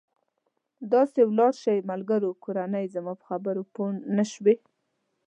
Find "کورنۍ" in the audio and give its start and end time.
2.43-2.85